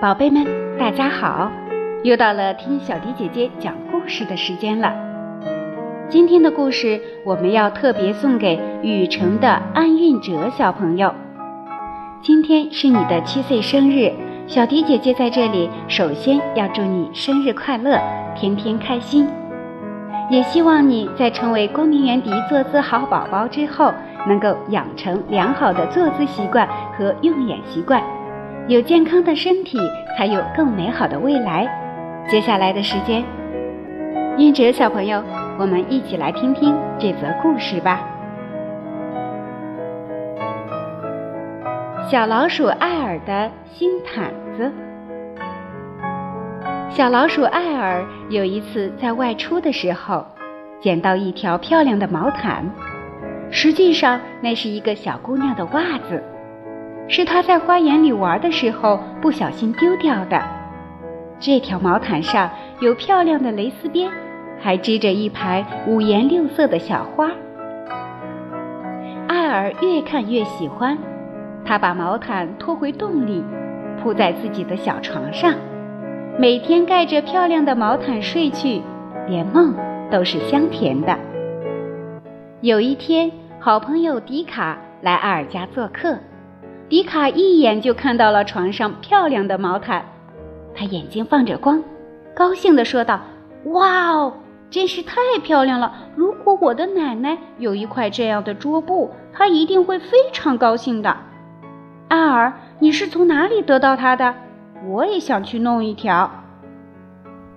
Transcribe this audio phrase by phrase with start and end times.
[0.00, 0.46] 宝贝们，
[0.78, 1.52] 大家好！
[2.02, 4.94] 又到了听小迪姐姐讲故事的时间了。
[6.08, 11.14] 今天的故事我们要特别送给雨城的安运哲小朋友。
[12.22, 14.10] 今天是你的七岁生日，
[14.46, 18.00] 小迪姐姐在这里首先要祝你生日快乐，
[18.34, 19.28] 天天开心。
[20.30, 23.92] 也希望你在成为光明园迪坐姿好宝宝之后，
[24.26, 28.02] 能够养成良好的坐姿习惯和用眼习惯。
[28.68, 29.78] 有健康的身体，
[30.16, 31.68] 才有更美好的未来。
[32.28, 33.24] 接下来的时间，
[34.38, 35.22] 韵哲小朋友，
[35.58, 38.00] 我们一起来听听这则故事吧。
[42.08, 44.72] 小老鼠艾尔的新毯子。
[46.90, 50.24] 小老鼠艾尔有一次在外出的时候，
[50.80, 52.64] 捡到一条漂亮的毛毯，
[53.50, 56.22] 实际上那是一个小姑娘的袜子。
[57.10, 60.40] 是他在花园里玩的时候不小心丢掉的。
[61.40, 62.48] 这条毛毯上
[62.80, 64.08] 有漂亮的蕾丝边，
[64.60, 67.28] 还织着一排五颜六色的小花。
[69.26, 70.96] 艾尔越看越喜欢，
[71.64, 73.42] 他把毛毯拖回洞里，
[74.00, 75.54] 铺在自己的小床上，
[76.38, 78.82] 每天盖着漂亮的毛毯睡去，
[79.26, 79.74] 连梦
[80.12, 81.18] 都是香甜的。
[82.60, 86.16] 有一天，好朋友迪卡来艾尔家做客。
[86.90, 90.04] 迪卡一眼就看到了床上漂亮的毛毯，
[90.74, 91.80] 他眼睛放着光，
[92.34, 93.20] 高兴地说道
[93.72, 94.32] ：“哇哦，
[94.70, 95.94] 真是太漂亮了！
[96.16, 101.16] 如果我的奶奶有一块这样的桌布，她一定会非常高兴的。”
[102.10, 104.34] 艾尔，你是从哪里得到它的？
[104.84, 106.28] 我也想去弄一条。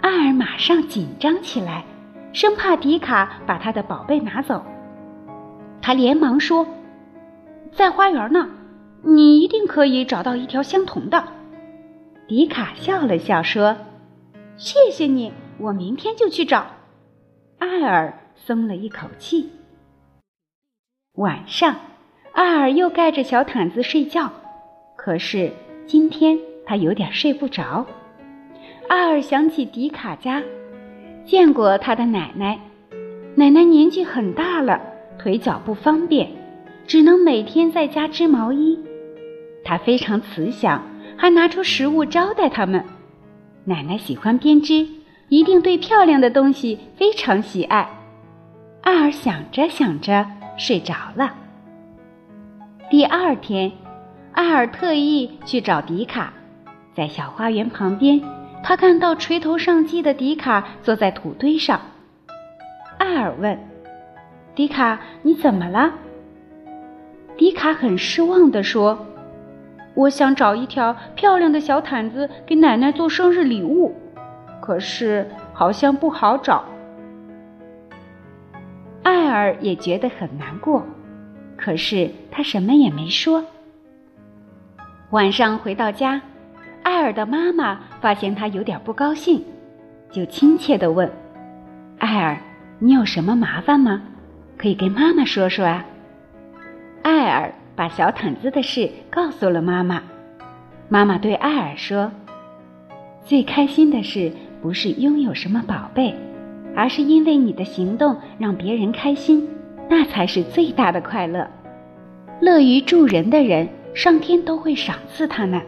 [0.00, 1.84] 艾尔马上紧张起来，
[2.32, 4.60] 生怕迪卡把他的宝贝拿走。
[5.80, 6.66] 他连忙说
[7.70, 8.48] ：“在花园呢。”
[9.02, 11.24] 你一定可以找到一条相同的。
[12.28, 13.76] 迪卡笑了笑说
[14.56, 16.66] ：“谢谢你，我明天就去找。”
[17.58, 19.50] 艾尔松了一口气。
[21.14, 21.76] 晚上，
[22.32, 24.30] 艾尔又盖着小毯子睡觉，
[24.96, 25.52] 可是
[25.86, 27.86] 今天他有点睡不着。
[28.88, 30.42] 艾尔想起迪卡家，
[31.24, 32.60] 见过他的奶奶，
[33.34, 34.80] 奶奶年纪很大了，
[35.18, 36.30] 腿脚不方便，
[36.86, 38.78] 只能每天在家织毛衣。
[39.64, 40.82] 他非常慈祥，
[41.16, 42.84] 还拿出食物招待他们。
[43.64, 44.86] 奶奶喜欢编织，
[45.28, 47.88] 一定对漂亮的东西非常喜爱。
[48.82, 50.26] 艾尔想着想着
[50.56, 51.34] 睡着了。
[52.90, 53.70] 第二天，
[54.32, 56.32] 艾尔特意去找迪卡，
[56.94, 58.20] 在小花园旁边，
[58.64, 61.80] 他看到垂头丧气的迪卡坐在土堆上。
[62.98, 63.56] 艾尔问
[64.56, 65.92] ：“迪卡，你怎么了？”
[67.36, 69.06] 迪卡很失望地说。
[69.94, 73.94] 我想找一条漂亮的小毯子给奶奶做生日礼物，
[74.60, 76.64] 可是好像不好找。
[79.02, 80.86] 艾尔也觉得很难过，
[81.56, 83.44] 可是他什么也没说。
[85.10, 86.20] 晚上回到家，
[86.82, 89.44] 艾尔的妈妈发现他有点不高兴，
[90.10, 91.10] 就亲切地问
[91.98, 92.38] ：“艾尔，
[92.78, 94.02] 你有什么麻烦吗？
[94.56, 95.84] 可以跟妈妈说说啊。”
[97.02, 97.52] 艾尔。
[97.80, 100.02] 把小毯子的事告诉了妈妈。
[100.90, 102.12] 妈妈对艾尔说
[103.24, 104.30] ：“最开心的事
[104.60, 106.14] 不是拥有什么宝贝，
[106.76, 109.48] 而是因为你的行动让别人开心，
[109.88, 111.48] 那才是最大的快乐。
[112.42, 115.62] 乐于助人的人，上天都会赏赐他呢。”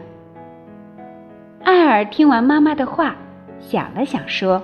[1.65, 3.15] 艾尔听完妈妈的话，
[3.59, 4.61] 想了想说：“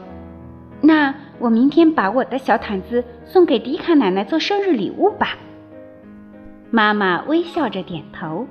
[0.82, 5.36] 那我明天把我的小毯子送给迪卡奶奶做生日礼物吧。”
[6.72, 8.48] 妈妈微笑着点头。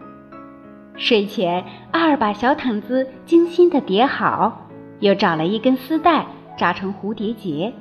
[0.97, 4.67] 睡前，阿尔把小毯子精心的叠好，
[4.99, 7.73] 又找了一根丝带扎成蝴蝶结。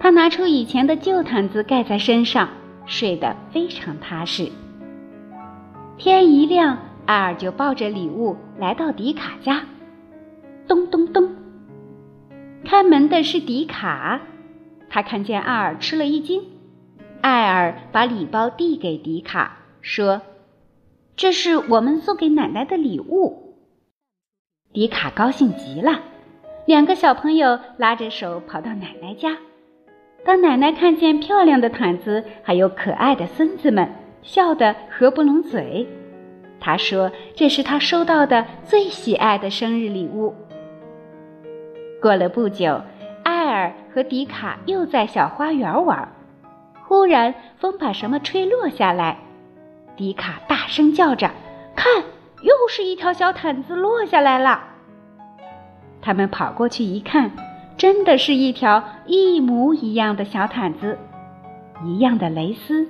[0.00, 2.48] 他拿出以前的旧毯子盖在身上，
[2.86, 4.50] 睡得非常踏实。
[5.96, 6.76] 天一亮，
[7.06, 9.62] 艾尔就抱着礼物来到迪卡家。
[10.66, 11.30] 咚咚咚，
[12.64, 14.20] 开门的是迪卡，
[14.90, 16.42] 他看见阿尔吃了一惊。
[17.24, 20.20] 艾尔把礼包递给迪卡，说
[21.16, 23.54] ：“这是我们送给奶奶的礼物。”
[24.74, 26.02] 迪卡高兴极了，
[26.66, 29.38] 两个小朋友拉着手跑到奶奶家。
[30.22, 33.90] 当奶奶看见漂亮的毯子，还有可爱的孙子们，
[34.20, 35.88] 笑得合不拢嘴。
[36.60, 40.34] 她说：“这是她收到的最喜爱的生日礼物。”
[42.02, 42.82] 过了不久，
[43.22, 46.06] 艾尔和迪卡又在小花园玩。
[46.86, 49.18] 忽然，风把什么吹落下来，
[49.96, 51.30] 迪卡大声叫着
[51.74, 52.02] ：“看，
[52.42, 54.62] 又是一条小毯子落下来了！”
[56.02, 57.30] 他们跑过去一看，
[57.76, 60.98] 真的是一条一模一样的小毯子，
[61.84, 62.86] 一样的蕾丝，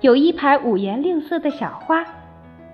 [0.00, 2.04] 有一排五颜六色的小花。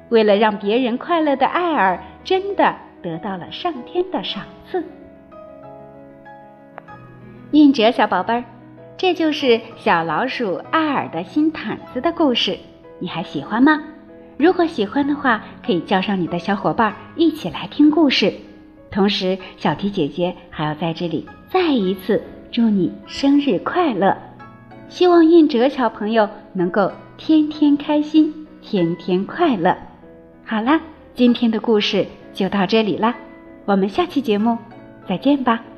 [0.08, 4.84] 为了让别人快乐的艾尔，真的得到了上天的赏赐。
[7.52, 8.44] 韵哲小宝贝儿，
[8.96, 12.56] 这就是小老鼠艾尔的新毯子的故事，
[13.00, 13.82] 你还喜欢吗？
[14.36, 18.32] 如果喜欢的话，可以叫上你的小伙伴一起来听故事。
[18.90, 24.16] 同时，小迪姐姐还要在这里再一次祝你生日快乐！
[24.88, 29.76] 希望韵哲小朋友能够天天开心，天天快乐。
[30.44, 30.80] 好啦，
[31.14, 33.14] 今天的故事就到这里啦，
[33.64, 34.56] 我们下期节目
[35.08, 35.71] 再见吧。